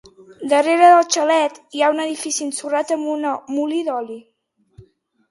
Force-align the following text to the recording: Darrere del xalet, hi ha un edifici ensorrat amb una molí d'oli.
Darrere 0.51 0.85
del 0.91 1.03
xalet, 1.15 1.59
hi 1.79 1.83
ha 1.83 1.89
un 1.95 2.01
edifici 2.05 2.41
ensorrat 2.45 2.93
amb 2.95 3.11
una 3.17 3.35
molí 3.59 3.83
d'oli. 3.91 4.17